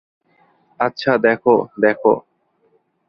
[0.79, 2.13] আচ্ছা, দ্যাখো, দ্যাখো।